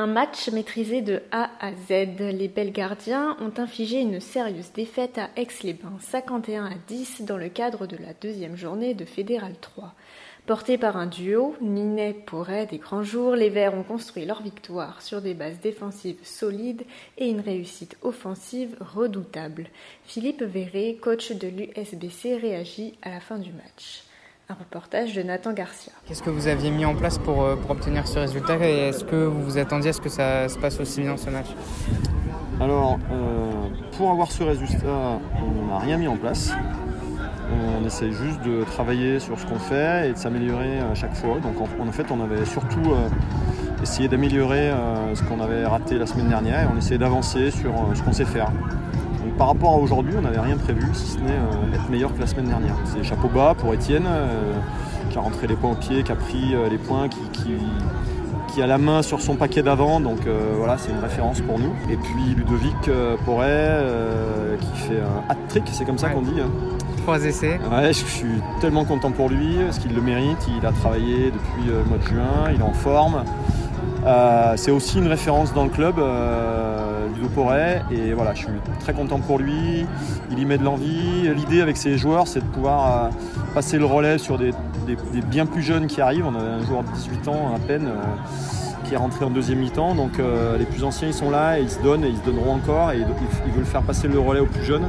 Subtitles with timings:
[0.00, 2.20] Un match maîtrisé de A à Z.
[2.20, 7.88] Les Belgardiens ont infligé une sérieuse défaite à Aix-les-Bains, 51 à 10 dans le cadre
[7.88, 9.92] de la deuxième journée de Fédéral 3.
[10.46, 15.02] Portés par un duo, Ninet pourrait des grands jours, les Verts ont construit leur victoire
[15.02, 16.84] sur des bases défensives solides
[17.16, 19.66] et une réussite offensive redoutable.
[20.04, 24.04] Philippe Verret, coach de l'USBC, réagit à la fin du match.
[24.50, 25.92] Un reportage de Nathan Garcia.
[26.06, 29.04] Qu'est-ce que vous aviez mis en place pour, euh, pour obtenir ce résultat et est-ce
[29.04, 31.48] que vous vous attendiez à ce que ça se passe aussi bien ce match?
[32.58, 33.50] Alors, euh,
[33.98, 36.50] pour avoir ce résultat, on n'a rien mis en place.
[37.50, 41.38] On essaie juste de travailler sur ce qu'on fait et de s'améliorer à chaque fois.
[41.40, 45.98] Donc en, en fait, on avait surtout euh, essayé d'améliorer euh, ce qu'on avait raté
[45.98, 48.50] la semaine dernière et on essayait d'avancer sur euh, ce qu'on sait faire.
[49.24, 52.14] Donc par rapport à aujourd'hui, on n'avait rien prévu si ce n'est euh, être meilleur
[52.14, 52.74] que la semaine dernière.
[52.84, 54.52] C'est chapeau bas pour Étienne euh,
[55.10, 57.56] qui a rentré les points au pied, qui a pris euh, les points, qui, qui-
[58.54, 60.00] qui a la main sur son paquet d'avant.
[60.00, 60.20] Donc
[60.56, 61.70] voilà, c'est une référence pour nous.
[61.90, 62.90] Et puis Ludovic
[63.26, 63.84] Porret
[64.58, 66.14] qui fait un hat-trick, c'est comme ça Ouais.
[66.14, 66.40] qu'on dit.
[66.40, 66.48] hein.
[67.02, 67.60] Trois essais.
[67.70, 70.38] Ouais, je suis tellement content pour lui, parce qu'il le mérite.
[70.58, 73.22] Il a travaillé depuis le mois de juin, il est en forme.
[74.56, 75.96] C'est aussi une référence dans le club,
[77.90, 78.48] et voilà, je suis
[78.80, 79.86] très content pour lui.
[80.30, 81.28] Il y met de l'envie.
[81.34, 83.10] L'idée avec ses joueurs, c'est de pouvoir euh,
[83.54, 84.52] passer le relais sur des
[85.30, 86.26] bien plus jeunes qui arrivent.
[86.26, 89.58] On a un joueur de 18 ans à peine euh, qui est rentré en deuxième
[89.58, 92.16] mi-temps, donc euh, les plus anciens ils sont là et ils se donnent et ils
[92.16, 93.06] se donneront encore et ils,
[93.46, 94.86] ils veulent faire passer le relais aux plus jeunes.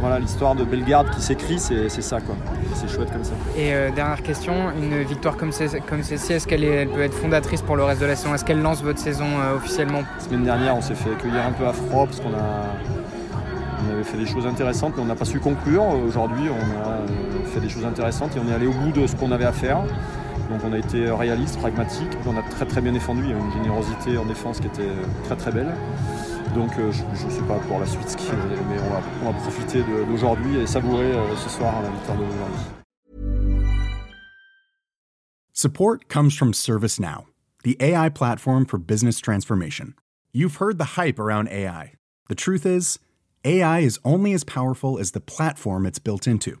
[0.00, 2.34] Voilà, l'histoire de Bellegarde qui s'écrit, c'est ça quoi.
[2.74, 3.32] C'est chouette comme ça.
[3.56, 7.00] Et euh, dernière question, une victoire comme, celle- comme celle-ci, est-ce qu'elle est- elle peut
[7.02, 8.34] être fondatrice pour le reste de la saison?
[8.34, 10.02] Est-ce qu'elle lance votre saison euh, officiellement?
[10.18, 12.66] La semaine dernière, on s'est fait accueillir un peu à froid parce qu'on a,
[13.88, 15.82] on avait fait des choses intéressantes, mais on n'a pas su conclure.
[16.06, 16.98] Aujourd'hui, on a
[17.52, 19.52] fait des choses intéressantes et on est allé au bout de ce qu'on avait à
[19.52, 19.78] faire.
[20.48, 23.22] Donc on a été réaliste, pragmatique, on a très très bien défendu.
[23.24, 24.90] Il y a une générosité en défense qui était
[25.24, 25.74] très très belle.
[26.54, 28.16] Donc euh, je ne sais pas pour la suite
[28.68, 28.76] mais
[29.22, 32.64] on va, profiter d'aujourd'hui et savourer euh, ce soir la victoire de lundi.
[35.52, 37.26] Support comes from ServiceNow,
[37.64, 39.94] the AI platform for business transformation.
[40.32, 41.94] You've heard the hype around AI.
[42.28, 42.98] The truth is,
[43.44, 46.60] AI is only as powerful as the platform it's built into.